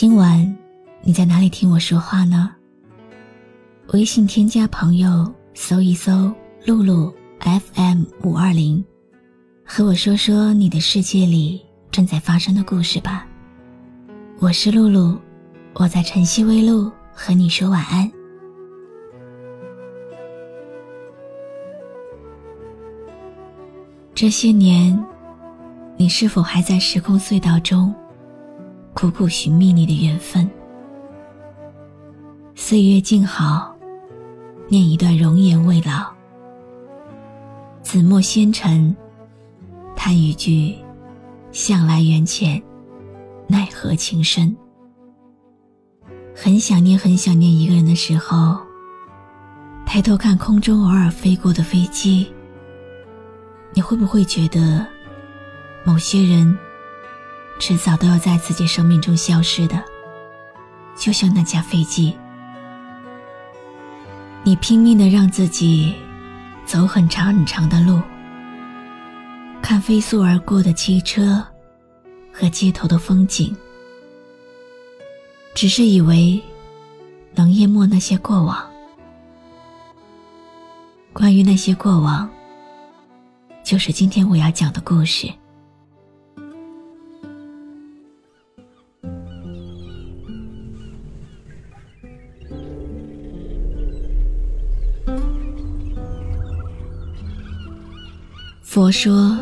[0.00, 0.56] 今晚
[1.02, 2.54] 你在哪里听我说话呢？
[3.92, 6.32] 微信添加朋友，搜一搜
[6.64, 8.84] “露露 FM 五二零”，
[9.66, 13.26] 和我说说你的世界里正在发生的故事吧。
[14.38, 15.18] 我是露露，
[15.72, 18.08] 我在晨曦微露和你说晚安。
[24.14, 24.96] 这些年。
[25.96, 27.92] 你是否还在时空隧道中
[29.00, 30.50] 苦苦寻觅你的缘分？
[32.56, 33.72] 岁月静好，
[34.66, 36.12] 念一段容颜未老。
[37.80, 38.96] 紫陌纤尘，
[39.94, 40.74] 叹一句
[41.52, 42.60] 向来缘浅，
[43.46, 44.52] 奈何情深。
[46.34, 48.58] 很想念，很想念一个人的时候，
[49.86, 52.26] 抬头看空中偶尔飞过的飞机，
[53.74, 54.84] 你会不会觉得？
[55.84, 56.58] 某些人，
[57.58, 59.82] 迟早都要在自己生命中消失的，
[60.96, 62.16] 就像那架飞机。
[64.44, 65.94] 你拼命的让自己
[66.64, 68.00] 走很长很长的路，
[69.60, 71.44] 看飞速而过的汽车
[72.32, 73.54] 和街头的风景，
[75.54, 76.40] 只是以为
[77.34, 78.64] 能淹没那些过往。
[81.12, 82.30] 关于那些过往，
[83.64, 85.28] 就是今天我要讲的故事。
[98.70, 99.34] 佛说，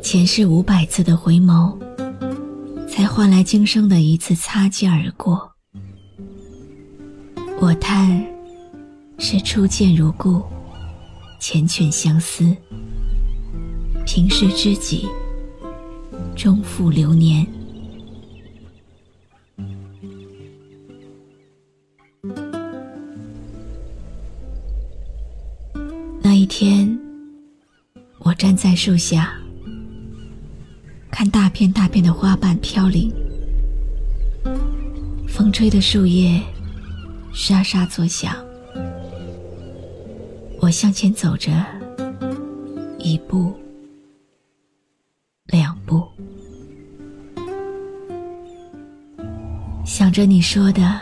[0.00, 1.76] 前世五百次的回眸，
[2.88, 5.50] 才换来今生的一次擦肩而过。
[7.60, 8.24] 我叹，
[9.18, 10.40] 是初见如故，
[11.40, 12.56] 缱绻相思。
[14.06, 15.08] 平世知己，
[16.36, 17.44] 终负流年。
[26.22, 26.96] 那一天。
[28.26, 29.32] 我站在树下，
[31.12, 33.08] 看大片大片的花瓣飘零，
[35.28, 36.42] 风吹的树叶
[37.32, 38.34] 沙沙作响。
[40.60, 41.52] 我向前走着，
[42.98, 43.54] 一步，
[45.46, 46.04] 两步，
[49.84, 51.00] 想着你说的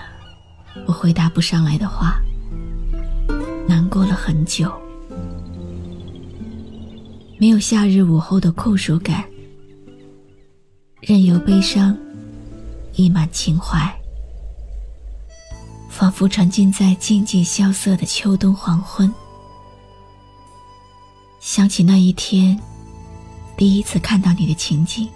[0.87, 2.21] 我回答不上来的话，
[3.67, 4.71] 难过了很久。
[7.37, 9.25] 没有夏日午后的酷暑感，
[11.00, 11.97] 任由悲伤
[12.95, 13.93] 溢满情怀，
[15.91, 19.12] 仿佛沉浸在静静萧瑟的秋冬黄昏。
[21.41, 22.59] 想起那一天，
[23.56, 25.09] 第一次看到你的情景，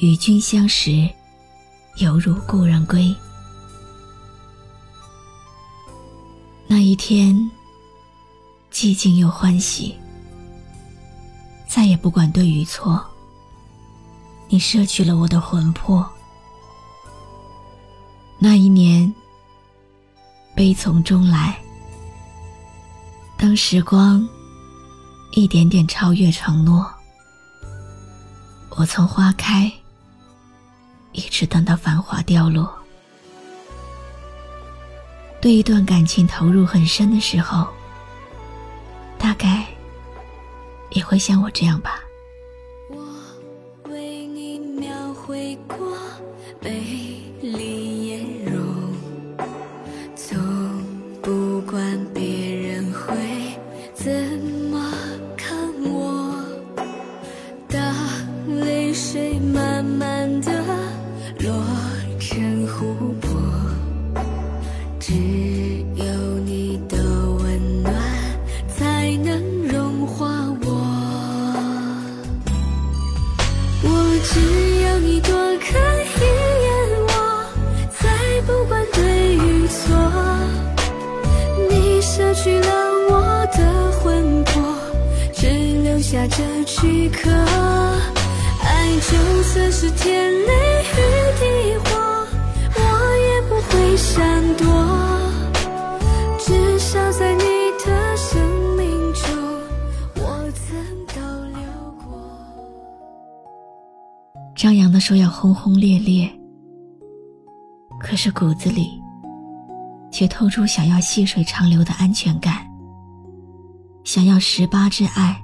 [0.00, 1.08] 与君相识，
[1.98, 3.14] 犹如故人归。
[6.66, 7.50] 那一天，
[8.72, 9.96] 寂静又欢喜。
[11.66, 13.04] 再也不管对与错，
[14.48, 16.08] 你摄取了我的魂魄。
[18.38, 19.12] 那一年，
[20.54, 21.58] 悲从中来。
[23.36, 24.26] 当时光
[25.32, 26.88] 一点点超越承诺，
[28.70, 29.70] 我从花开
[31.12, 32.72] 一直等到繁华凋落。
[35.40, 37.68] 对一段感情投入很深的时候，
[39.28, 39.66] 大概。
[40.90, 42.02] 也会像我这样吧。
[86.38, 87.28] 的躯壳，
[88.62, 90.52] 爱就算是天雷
[90.84, 90.94] 雨
[91.40, 91.44] 地
[91.78, 91.90] 火，
[92.76, 92.80] 我
[93.16, 94.64] 也不会闪躲。
[96.38, 97.42] 至少在你
[97.84, 98.40] 的生
[98.76, 99.26] 命中，
[100.14, 100.76] 我曾
[101.08, 101.60] 逗留
[102.06, 102.06] 过。
[104.54, 106.30] 张扬的说要轰轰烈烈，
[107.98, 109.02] 可是骨子里
[110.12, 112.64] 却透出想要细水长流的安全感。
[114.04, 115.36] 想要十八只爱，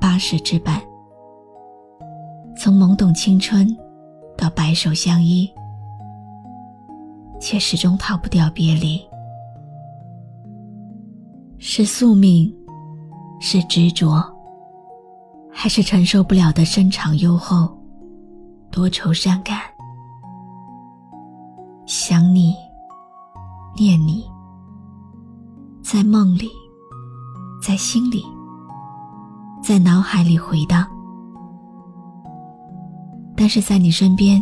[0.00, 0.80] 八十之半。
[2.56, 3.66] 从懵懂青春
[4.36, 5.48] 到白首相依，
[7.40, 9.00] 却始终逃不掉别离。
[11.58, 12.52] 是宿命，
[13.40, 14.22] 是执着，
[15.52, 17.68] 还是承受不了的深长优厚？
[18.70, 19.58] 多愁善感，
[21.86, 22.54] 想你，
[23.76, 24.24] 念你，
[25.82, 26.48] 在梦里，
[27.60, 28.24] 在心里，
[29.62, 30.86] 在脑海里回荡，
[33.36, 34.40] 但是在你身边，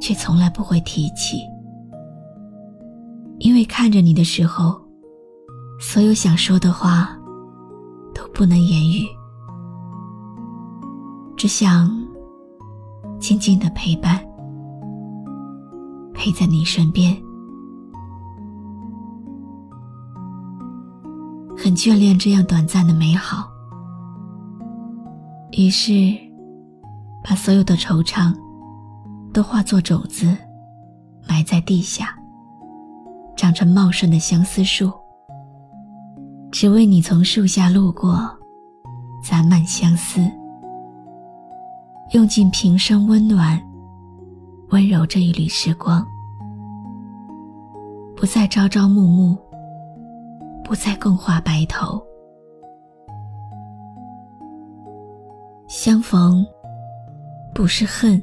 [0.00, 1.38] 却从来不会提起，
[3.38, 4.80] 因为看着你的时候，
[5.80, 7.16] 所有想说的话
[8.14, 9.06] 都不能言语，
[11.36, 11.90] 只想。
[13.20, 14.20] 静静的陪伴，
[16.12, 17.16] 陪在你身边，
[21.56, 23.53] 很眷恋这样短暂的美好。
[25.56, 26.12] 于是，
[27.22, 28.34] 把所有的惆怅
[29.32, 30.36] 都化作种子，
[31.28, 32.08] 埋在地下，
[33.36, 34.92] 长成茂盛的相思树，
[36.50, 38.18] 只为你从树下路过，
[39.22, 40.20] 攒满相思。
[42.12, 43.60] 用尽平生温暖、
[44.70, 46.04] 温柔这一缕时光，
[48.16, 49.38] 不再朝朝暮暮，
[50.64, 52.02] 不再共话白头。
[55.84, 56.42] 相逢
[57.54, 58.18] 不是恨，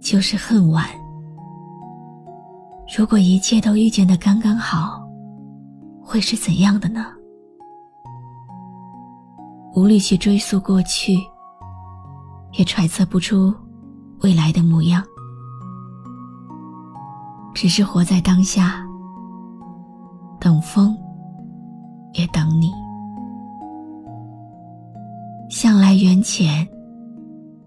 [0.00, 0.86] 就是恨晚。
[2.98, 5.00] 如果一切都遇见的刚刚好，
[6.02, 7.06] 会是怎样的呢？
[9.76, 11.16] 无力去追溯过去。
[12.54, 13.54] 也揣测不出
[14.22, 15.00] 未来的模样，
[17.54, 18.84] 只是活在当下，
[20.40, 20.98] 等风，
[22.14, 22.72] 也等你。
[25.94, 26.66] 缘浅，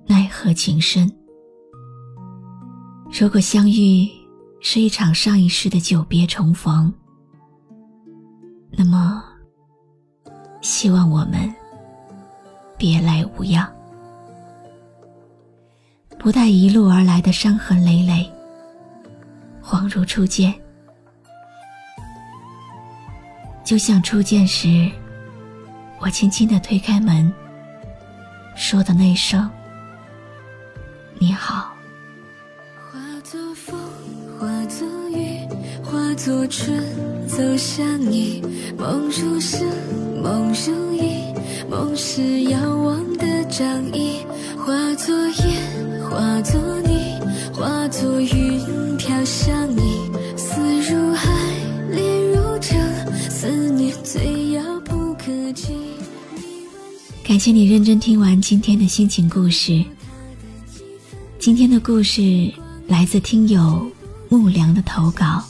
[0.08, 1.12] 奈何情深。
[3.12, 4.10] 如果相遇
[4.62, 6.94] 是一场上一世的久别重逢，
[8.72, 9.24] 那么，
[10.62, 11.54] 希望我们
[12.78, 13.70] 别来无恙。
[16.18, 18.32] 不带一路而来的伤痕累累，
[19.62, 20.54] 恍如初见。
[23.64, 24.90] 就像初见时，
[26.00, 27.32] 我轻轻的推开门，
[28.56, 29.50] 说的那声
[31.20, 31.74] “你好”。
[32.92, 33.80] 化作风，
[34.40, 35.48] 化作雨，
[35.84, 36.84] 化作春，
[37.28, 38.42] 走向你。
[38.78, 39.66] 梦如诗，
[40.22, 41.36] 梦如影，
[41.70, 44.26] 梦是遥望的掌印。
[44.58, 46.02] 化作烟。
[46.10, 47.20] 化作你，
[47.54, 51.30] 化作云飘向你，思如海，
[51.90, 52.78] 恋如城，
[53.30, 54.41] 思念最。
[57.32, 59.82] 感谢你认真听完今天的心情故事。
[61.40, 62.54] 今天的故事
[62.88, 63.90] 来自听友
[64.28, 65.42] 木良的投稿。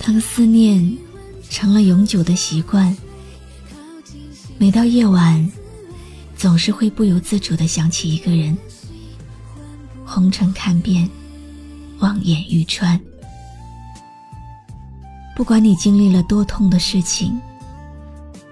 [0.00, 0.98] 当思念
[1.48, 2.96] 成了永久的习惯，
[4.58, 5.48] 每到夜晚，
[6.36, 8.58] 总是会不由自主的想起一个人。
[10.04, 11.08] 红尘看遍，
[12.00, 13.00] 望眼欲穿。
[15.36, 17.40] 不管你经历了多痛的事情，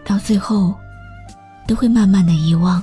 [0.05, 0.73] 到最后
[1.71, 2.83] 都会慢慢的遗忘，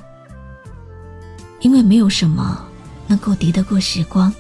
[1.60, 2.66] 因为没有什么
[3.06, 4.34] 能够敌得过时光。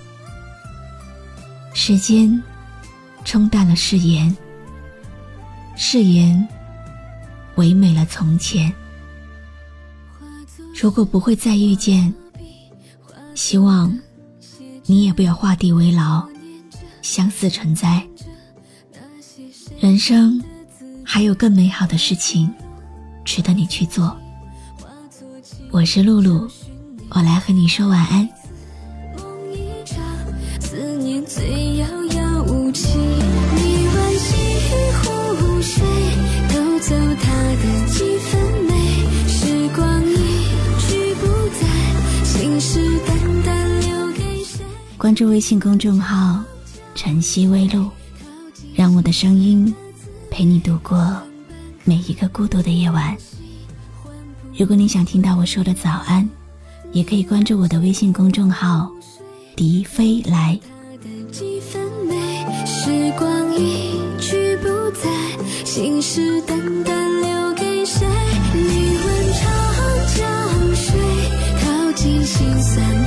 [1.74, 2.42] 时间
[3.25, 4.34] 冲淡了誓言，
[5.75, 6.48] 誓言
[7.56, 8.74] 唯美了从前。
[10.82, 12.13] 如果不会再遇见，
[13.36, 13.94] 希望。
[14.86, 16.25] 你也不要画地为牢，
[17.01, 18.01] 相思成灾。
[19.82, 20.42] 人生
[21.04, 22.50] 还有更美好的事情，
[23.25, 24.18] 值得你去做。
[25.77, 26.50] 我是露露，
[27.10, 28.27] 我来和你说晚安。
[44.98, 46.43] 关注微信公众号
[46.96, 47.88] “晨曦微露”，
[48.74, 49.72] 让我的声音
[50.31, 51.15] 陪你度过
[51.84, 53.15] 每一个孤独的夜晚。
[54.57, 56.27] 如果你想听到我说的早安，
[56.91, 58.89] 也可以关注我的微信公众号
[59.55, 60.59] “笛飞来”。
[62.65, 65.07] 时光一去不再，
[65.63, 68.07] 心事淡淡留给谁？
[68.55, 69.45] 你问长
[70.15, 70.99] 江水，
[71.61, 73.06] 淘尽心酸。